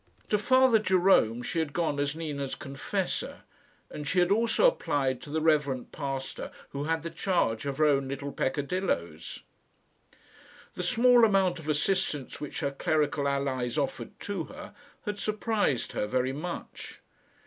To 0.29 0.39
Father 0.39 0.79
Jerome 0.79 1.43
she 1.43 1.59
had 1.59 1.73
gone 1.73 1.99
as 1.99 2.15
Nina's 2.15 2.55
confessor, 2.55 3.43
and 3.91 4.07
she 4.07 4.17
had 4.17 4.31
also 4.31 4.65
applied 4.67 5.21
to 5.21 5.29
the 5.29 5.41
reverend 5.41 5.91
pastor 5.91 6.49
who 6.69 6.85
had 6.85 7.03
the 7.03 7.11
charge 7.11 7.67
of 7.67 7.77
her 7.77 7.85
own 7.85 8.07
little 8.07 8.31
peccadilloes. 8.31 9.43
The 10.73 10.81
small 10.81 11.23
amount 11.23 11.59
of 11.59 11.69
assistance 11.69 12.41
which 12.41 12.61
her 12.61 12.71
clerical 12.71 13.27
allies 13.27 13.77
offered 13.77 14.19
to 14.21 14.45
her 14.45 14.73
had 15.05 15.19
surprised 15.19 15.91
her 15.91 16.07
very 16.07 16.33
much. 16.33 17.01